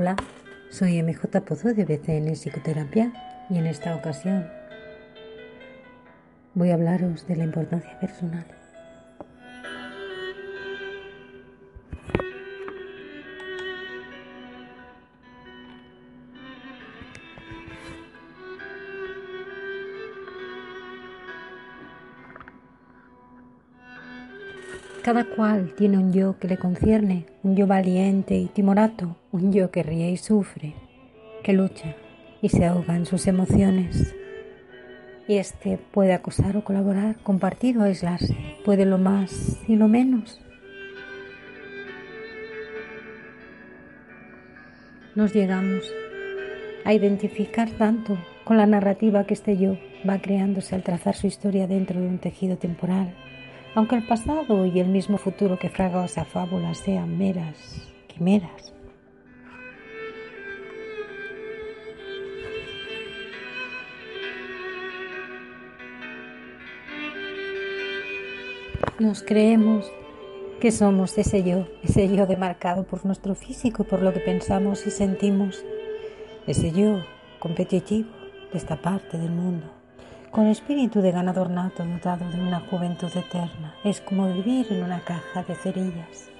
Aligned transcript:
Hola, 0.00 0.14
soy 0.70 1.02
MJ 1.02 1.40
Pozo 1.40 1.74
de 1.74 1.84
BCN 1.84 2.36
Psicoterapia 2.36 3.12
y 3.50 3.58
en 3.58 3.66
esta 3.66 3.96
ocasión 3.96 4.48
voy 6.54 6.70
a 6.70 6.74
hablaros 6.74 7.26
de 7.26 7.34
la 7.34 7.42
importancia 7.42 7.98
personal. 7.98 8.46
Cada 25.02 25.24
cual 25.24 25.74
tiene 25.76 25.96
un 25.96 26.12
yo 26.12 26.38
que 26.38 26.48
le 26.48 26.58
concierne, 26.58 27.24
un 27.42 27.56
yo 27.56 27.66
valiente 27.66 28.36
y 28.36 28.46
timorato, 28.46 29.16
un 29.30 29.52
yo 29.52 29.70
que 29.70 29.82
ríe 29.82 30.10
y 30.10 30.16
sufre, 30.16 30.74
que 31.42 31.52
lucha 31.52 31.94
y 32.42 32.48
se 32.48 32.66
ahoga 32.66 32.96
en 32.96 33.06
sus 33.06 33.26
emociones. 33.26 34.14
Y 35.28 35.36
este 35.36 35.78
puede 35.92 36.12
acosar 36.12 36.56
o 36.56 36.64
colaborar, 36.64 37.16
compartir 37.22 37.78
o 37.78 37.84
aislarse, 37.84 38.36
puede 38.64 38.84
lo 38.84 38.98
más 38.98 39.58
y 39.68 39.76
lo 39.76 39.88
menos. 39.88 40.40
Nos 45.14 45.32
llegamos 45.32 45.90
a 46.84 46.92
identificar 46.92 47.70
tanto 47.70 48.18
con 48.44 48.56
la 48.56 48.66
narrativa 48.66 49.24
que 49.24 49.34
este 49.34 49.56
yo 49.56 49.78
va 50.08 50.20
creándose 50.20 50.74
al 50.74 50.82
trazar 50.82 51.14
su 51.14 51.26
historia 51.28 51.66
dentro 51.66 52.00
de 52.00 52.08
un 52.08 52.18
tejido 52.18 52.56
temporal 52.56 53.14
aunque 53.78 53.94
el 53.94 54.02
pasado 54.02 54.66
y 54.66 54.80
el 54.80 54.88
mismo 54.88 55.18
futuro 55.18 55.56
que 55.56 55.68
fraga 55.68 56.04
esa 56.04 56.24
fábula 56.24 56.74
sean 56.74 57.16
meras 57.16 57.88
quimeras. 58.08 58.74
Nos 68.98 69.22
creemos 69.22 69.88
que 70.60 70.72
somos 70.72 71.16
ese 71.16 71.44
yo, 71.44 71.68
ese 71.84 72.08
yo 72.08 72.26
demarcado 72.26 72.82
por 72.82 73.06
nuestro 73.06 73.36
físico 73.36 73.84
y 73.84 73.86
por 73.86 74.02
lo 74.02 74.12
que 74.12 74.18
pensamos 74.18 74.88
y 74.88 74.90
sentimos, 74.90 75.64
ese 76.48 76.72
yo 76.72 77.04
competitivo 77.38 78.10
de 78.50 78.58
esta 78.58 78.82
parte 78.82 79.18
del 79.18 79.30
mundo 79.30 79.77
con 80.30 80.46
espíritu 80.46 81.00
de 81.00 81.12
ganador 81.12 81.50
nato 81.50 81.84
dotado 81.84 82.28
de 82.30 82.40
una 82.40 82.60
juventud 82.60 83.10
eterna. 83.14 83.74
Es 83.84 84.00
como 84.00 84.32
vivir 84.32 84.66
en 84.70 84.84
una 84.84 85.00
caja 85.00 85.42
de 85.42 85.54
cerillas. 85.54 86.30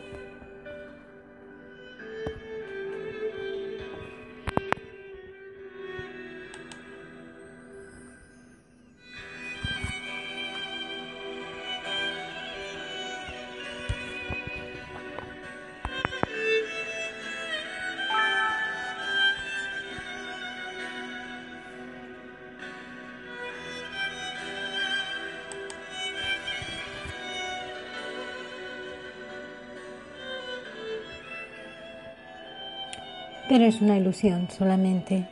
Pero 33.49 33.65
es 33.65 33.81
una 33.81 33.97
ilusión 33.97 34.49
solamente. 34.51 35.27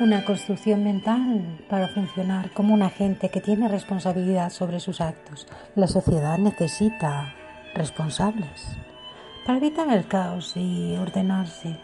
Una 0.00 0.24
construcción 0.24 0.84
mental 0.84 1.64
para 1.68 1.88
funcionar 1.88 2.50
como 2.52 2.74
un 2.74 2.82
agente 2.82 3.28
que 3.28 3.40
tiene 3.40 3.68
responsabilidad 3.68 4.50
sobre 4.50 4.80
sus 4.80 5.00
actos. 5.00 5.46
La 5.74 5.86
sociedad 5.86 6.38
necesita 6.38 7.34
responsables 7.74 8.76
para 9.44 9.58
evitar 9.58 9.88
el 9.92 10.06
caos 10.06 10.52
y 10.56 10.96
ordenarse. 10.96 11.76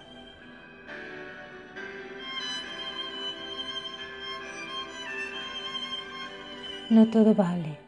No 6.89 7.07
todo 7.07 7.35
vale, 7.35 7.79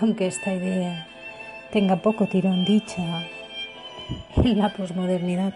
aunque 0.00 0.28
esta 0.28 0.54
idea 0.54 1.08
tenga 1.72 1.96
poco 1.96 2.28
tirón 2.28 2.64
dicha 2.64 3.24
la 4.42 4.72
posmodernidad. 4.72 5.54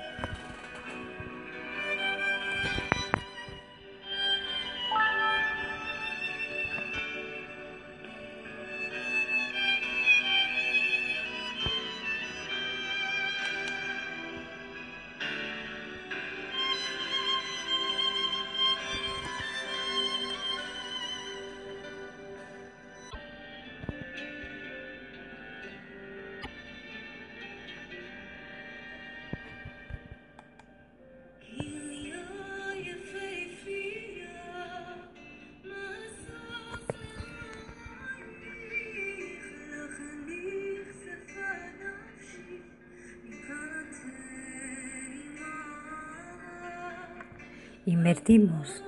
Invertimos 47.88 48.84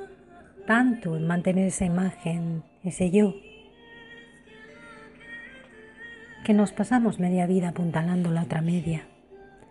tanto 0.66 1.16
en 1.16 1.26
mantener 1.26 1.68
esa 1.68 1.86
imagen, 1.86 2.64
ese 2.84 3.10
yo, 3.10 3.34
que 6.44 6.52
nos 6.52 6.72
pasamos 6.72 7.18
media 7.18 7.46
vida 7.46 7.70
apuntalando 7.70 8.30
la 8.30 8.42
otra 8.42 8.60
media, 8.60 9.06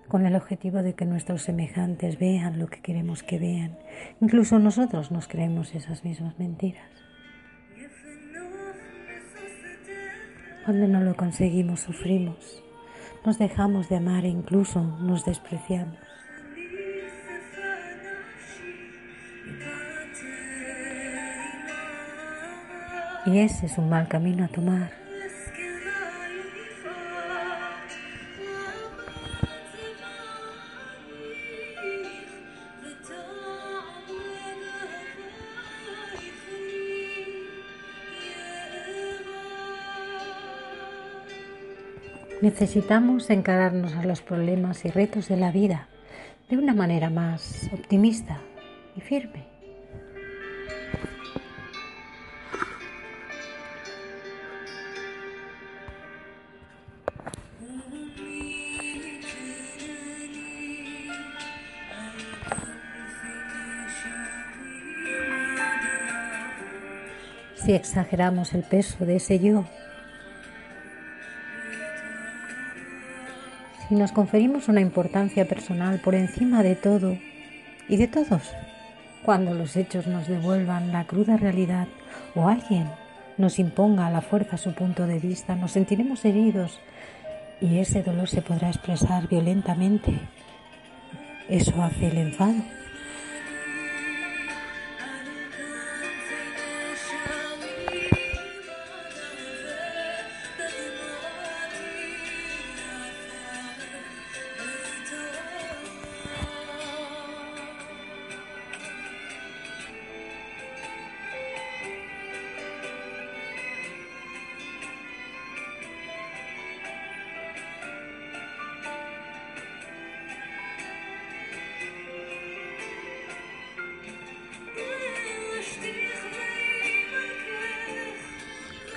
con 0.08 0.26
el 0.26 0.36
objetivo 0.36 0.82
de 0.82 0.96
que 0.96 1.06
nuestros 1.06 1.44
semejantes 1.44 2.18
vean 2.18 2.58
lo 2.58 2.70
que 2.70 2.82
queremos 2.82 3.22
que 3.22 3.38
vean. 3.38 3.78
Incluso 4.20 4.58
nosotros 4.58 5.12
nos 5.12 5.28
creemos 5.28 5.76
esas 5.76 6.04
mismas 6.04 6.40
mentiras. 6.40 6.90
Cuando 10.66 10.88
no 10.88 11.02
lo 11.02 11.16
conseguimos, 11.16 11.82
sufrimos, 11.82 12.64
nos 13.24 13.38
dejamos 13.38 13.90
de 13.90 13.98
amar 13.98 14.26
e 14.26 14.30
incluso 14.30 14.82
nos 14.82 15.24
despreciamos. 15.24 16.09
Y 23.32 23.38
ese 23.38 23.68
es 23.68 23.78
un 23.78 23.90
mal 23.90 24.08
camino 24.08 24.44
a 24.44 24.48
tomar. 24.48 24.92
Necesitamos 42.42 43.30
encararnos 43.30 43.94
a 43.96 44.04
los 44.06 44.22
problemas 44.22 44.86
y 44.86 44.90
retos 44.90 45.28
de 45.28 45.38
la 45.38 45.52
vida 45.52 45.88
de 46.50 46.58
una 46.58 46.74
manera 46.74 47.12
más 47.12 47.70
optimista 47.74 48.40
y 48.96 49.02
firme. 49.02 49.59
Si 67.70 67.76
exageramos 67.76 68.56
el 68.56 68.64
peso 68.64 69.06
de 69.06 69.18
ese 69.18 69.38
yo. 69.38 69.64
Si 73.88 73.94
nos 73.94 74.12
conferimos 74.12 74.70
una 74.70 74.82
importancia 74.82 75.48
personal 75.48 76.00
por 76.00 76.16
encima 76.16 76.64
de 76.64 76.76
todo 76.76 77.16
y 77.88 77.98
de 77.98 78.08
todos, 78.08 78.42
cuando 79.24 79.54
los 79.54 79.78
hechos 79.78 80.08
nos 80.08 80.28
devuelvan 80.28 80.92
la 80.92 81.06
cruda 81.06 81.38
realidad 81.38 81.88
o 82.34 82.48
alguien 82.48 82.90
nos 83.38 83.60
imponga 83.60 84.08
a 84.08 84.12
la 84.12 84.22
fuerza 84.22 84.58
su 84.58 84.74
punto 84.74 85.06
de 85.06 85.20
vista, 85.20 85.56
nos 85.56 85.74
sentiremos 85.74 86.26
heridos 86.26 86.80
y 87.62 87.78
ese 87.78 88.02
dolor 88.02 88.30
se 88.30 88.42
podrá 88.42 88.70
expresar 88.70 89.28
violentamente. 89.28 90.20
Eso 91.48 91.84
hace 91.84 92.08
el 92.08 92.18
enfado. 92.18 92.79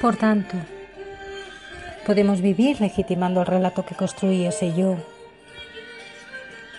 Por 0.03 0.17
tanto, 0.17 0.57
podemos 2.05 2.41
vivir 2.41 2.81
legitimando 2.81 3.39
el 3.41 3.47
relato 3.47 3.87
que 3.87 3.95
construí 3.95 4.45
ese 4.45 4.75
yo, 4.75 4.97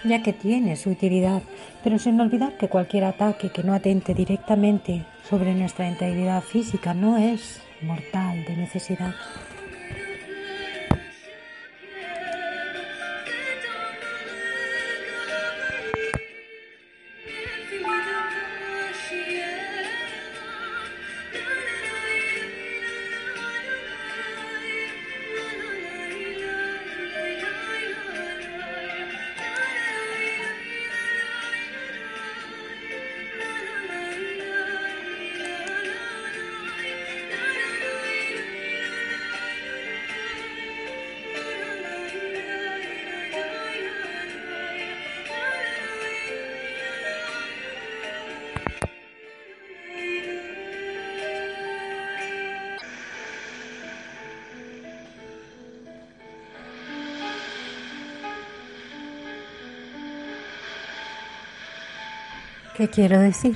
ya 0.03 0.21
que 0.21 0.33
tiene 0.33 0.75
su 0.75 0.89
utilidad, 0.89 1.41
pero 1.85 1.97
sin 1.99 2.19
olvidar 2.19 2.57
que 2.57 2.67
cualquier 2.67 3.05
ataque 3.05 3.49
que 3.49 3.63
no 3.63 3.73
atente 3.73 4.13
directamente 4.13 5.05
sobre 5.29 5.55
nuestra 5.55 5.87
integridad 5.87 6.41
física 6.41 6.93
no 6.93 7.15
es 7.15 7.61
mortal 7.81 8.43
de 8.43 8.57
necesidad. 8.57 9.15
¿Qué 62.75 62.89
quiero 62.89 63.19
decir? 63.19 63.55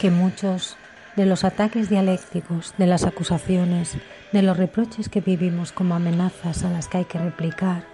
Que 0.00 0.10
muchos 0.10 0.76
de 1.14 1.24
los 1.24 1.44
ataques 1.44 1.88
dialécticos, 1.88 2.74
de 2.78 2.86
las 2.86 3.04
acusaciones, 3.04 3.96
de 4.32 4.42
los 4.42 4.56
reproches 4.56 5.08
que 5.08 5.20
vivimos 5.20 5.70
como 5.70 5.94
amenazas 5.94 6.64
a 6.64 6.70
las 6.70 6.88
que 6.88 6.98
hay 6.98 7.04
que 7.04 7.18
replicar, 7.18 7.84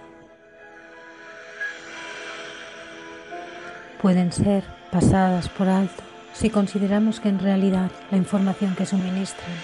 pueden 4.01 4.31
ser 4.33 4.63
pasadas 4.91 5.47
por 5.47 5.69
alto 5.69 6.03
si 6.33 6.49
consideramos 6.49 7.19
que 7.19 7.29
en 7.29 7.39
realidad 7.39 7.91
la 8.09 8.17
información 8.17 8.75
que 8.75 8.87
suministran 8.87 9.55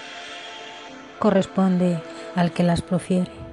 corresponde 1.18 2.00
al 2.36 2.52
que 2.52 2.62
las 2.62 2.82
profiere. 2.82 3.49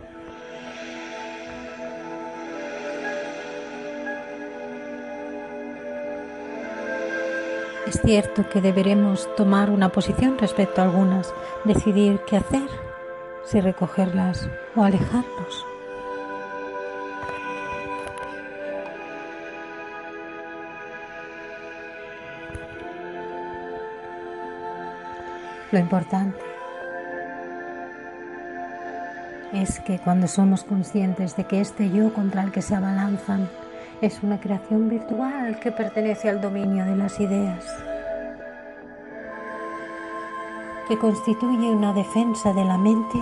Cierto 8.07 8.48
que 8.48 8.62
deberemos 8.62 9.27
tomar 9.36 9.69
una 9.69 9.89
posición 9.89 10.38
respecto 10.38 10.80
a 10.80 10.86
algunas, 10.86 11.33
decidir 11.65 12.21
qué 12.25 12.38
hacer, 12.38 12.69
si 13.44 13.59
recogerlas 13.59 14.48
o 14.77 14.83
alejarnos. 14.83 15.65
Lo 25.74 25.80
importante 25.80 26.39
es 29.51 29.81
que 29.81 30.00
cuando 30.00 30.30
somos 30.30 30.63
conscientes 30.63 31.36
de 31.36 31.44
que 31.44 31.59
este 31.59 31.92
yo 31.92 32.13
contra 32.13 32.42
el 32.44 32.54
que 32.54 32.62
se 32.62 32.74
abalanzan 32.74 33.50
es 34.00 34.24
una 34.24 34.39
creación 34.39 34.88
virtual 34.88 35.59
que 35.59 35.74
pertenece 35.74 36.30
al 36.30 36.39
dominio 36.39 36.86
de 36.86 36.95
las 36.95 37.19
ideas, 37.19 37.65
que 40.88 40.98
constituye 40.98 41.69
una 41.69 41.94
defensa 41.94 42.54
de 42.54 42.63
la 42.63 42.78
mente 42.78 43.19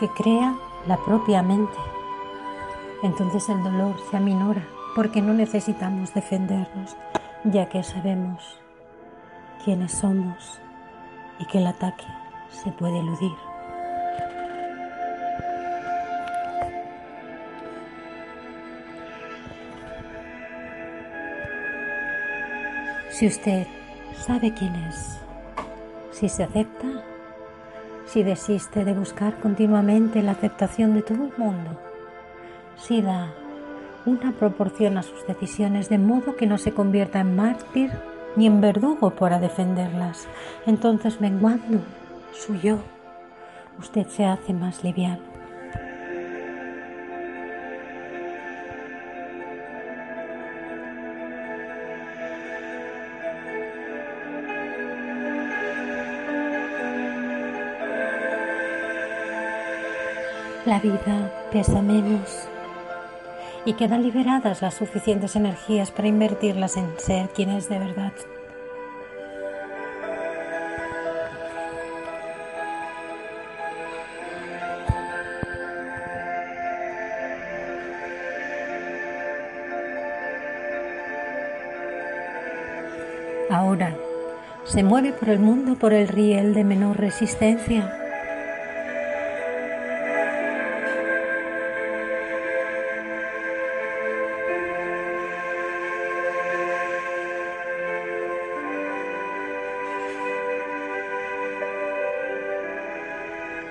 que 0.00 0.08
crea 0.08 0.54
la 0.86 0.96
propia 0.96 1.42
mente. 1.42 1.76
Entonces 3.02 3.48
el 3.48 3.62
dolor 3.62 3.96
se 4.10 4.16
aminora 4.16 4.66
porque 4.94 5.20
no 5.20 5.34
necesitamos 5.34 6.14
defendernos, 6.14 6.96
ya 7.44 7.68
que 7.68 7.82
sabemos 7.82 8.58
quiénes 9.64 9.92
somos 9.92 10.60
y 11.38 11.44
que 11.46 11.58
el 11.58 11.66
ataque 11.66 12.04
se 12.50 12.72
puede 12.72 12.98
eludir. 12.98 13.36
Si 23.10 23.26
usted 23.26 23.66
sabe 24.26 24.52
quién 24.52 24.74
es, 24.74 25.18
si 26.10 26.28
se 26.28 26.44
acepta, 26.44 26.86
si 28.06 28.22
desiste 28.22 28.84
de 28.84 28.94
buscar 28.94 29.38
continuamente 29.40 30.22
la 30.22 30.32
aceptación 30.32 30.94
de 30.94 31.02
todo 31.02 31.24
el 31.24 31.32
mundo, 31.36 31.78
si 32.76 33.02
da 33.02 33.32
una 34.06 34.32
proporción 34.32 34.96
a 34.96 35.02
sus 35.02 35.26
decisiones 35.26 35.88
de 35.88 35.98
modo 35.98 36.36
que 36.36 36.46
no 36.46 36.58
se 36.58 36.72
convierta 36.72 37.20
en 37.20 37.36
mártir 37.36 37.90
ni 38.36 38.46
en 38.46 38.60
verdugo 38.60 39.10
para 39.10 39.38
defenderlas, 39.38 40.26
entonces 40.66 41.20
menguando 41.20 41.80
su 42.32 42.54
yo, 42.56 42.78
usted 43.78 44.06
se 44.08 44.24
hace 44.24 44.52
más 44.52 44.82
liviano. 44.84 45.27
La 60.68 60.80
vida 60.80 61.32
pesa 61.50 61.80
menos 61.80 62.46
y 63.64 63.72
quedan 63.72 64.02
liberadas 64.02 64.60
las 64.60 64.74
suficientes 64.74 65.34
energías 65.34 65.90
para 65.90 66.08
invertirlas 66.08 66.76
en 66.76 66.92
ser 66.98 67.30
quien 67.30 67.48
es 67.48 67.70
de 67.70 67.78
verdad. 67.78 68.12
Ahora 83.50 83.96
se 84.64 84.82
mueve 84.82 85.12
por 85.12 85.30
el 85.30 85.38
mundo 85.38 85.76
por 85.76 85.94
el 85.94 86.08
riel 86.08 86.52
de 86.52 86.64
menor 86.64 86.98
resistencia 86.98 87.97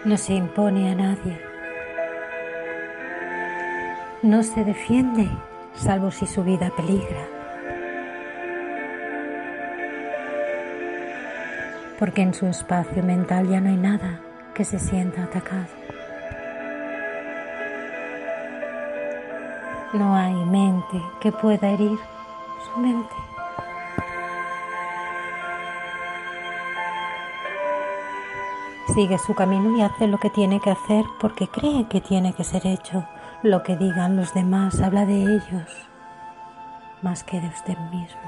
no 0.08 0.16
se 0.16 0.34
impone 0.36 0.90
a 0.90 0.96
nadie. 0.96 1.38
No 4.22 4.42
se 4.42 4.64
defiende 4.64 5.30
salvo 5.74 6.12
si 6.12 6.26
su 6.26 6.46
vida 6.46 6.72
peligra. 6.78 7.28
Porque 12.00 12.22
en 12.22 12.34
su 12.34 12.48
espacio 12.48 13.04
mental 13.04 13.50
ya 13.50 13.60
no 13.60 13.68
hay 13.68 13.76
nada 13.76 14.22
que 14.54 14.64
se 14.64 14.80
sienta 14.80 15.24
atacado. 15.24 15.68
No 19.94 20.16
hay 20.16 20.36
mente 20.46 21.02
que 21.20 21.34
pueda 21.34 21.70
herir 21.70 21.98
su 22.64 22.80
mente. 22.80 23.16
Sigue 28.94 29.18
su 29.18 29.36
camino 29.36 29.78
y 29.78 29.82
hace 29.82 30.08
lo 30.08 30.18
que 30.18 30.30
tiene 30.30 30.60
que 30.60 30.72
hacer 30.72 31.06
porque 31.20 31.48
cree 31.48 31.88
que 31.88 32.02
tiene 32.02 32.34
que 32.34 32.44
ser 32.44 32.66
hecho. 32.66 33.06
Lo 33.44 33.62
que 33.64 33.76
digan 33.76 34.16
los 34.16 34.34
demás 34.34 34.82
habla 34.82 35.06
de 35.06 35.22
ellos 35.22 35.88
más 37.02 37.24
que 37.24 37.40
de 37.40 37.48
usted 37.48 37.78
mismo. 37.92 38.22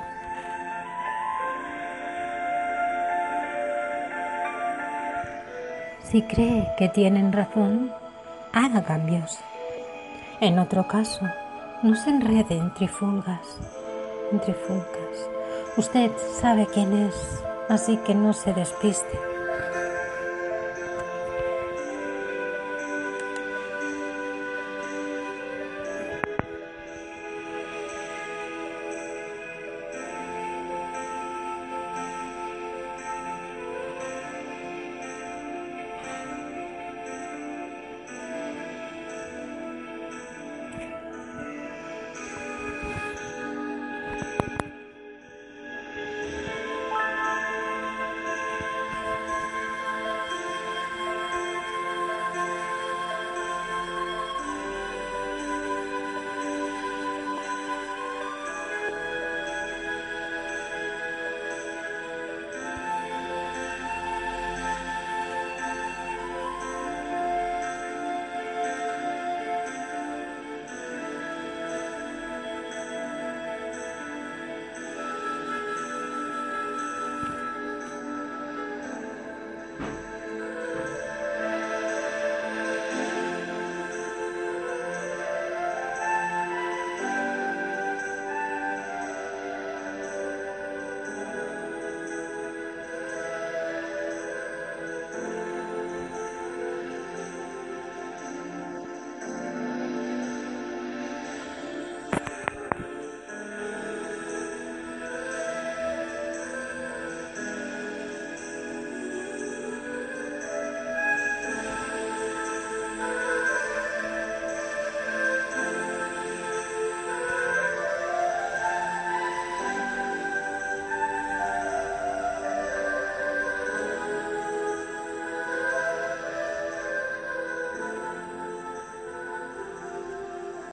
Si 6.03 6.21
cree 6.23 6.67
que 6.77 6.89
tienen 6.89 7.31
razón, 7.31 7.91
haga 8.51 8.83
cambios. 8.83 9.37
En 10.41 10.57
otro 10.57 10.87
caso, 10.87 11.25
no 11.83 11.95
se 11.95 12.09
enrede 12.09 12.57
en 12.57 12.73
trifulgas, 12.73 13.59
en 14.31 14.39
trifulcas. 14.39 15.29
Usted 15.77 16.11
sabe 16.41 16.67
quién 16.73 16.93
es, 16.93 17.43
así 17.69 17.97
que 17.97 18.15
no 18.15 18.33
se 18.33 18.53
despiste. 18.53 19.28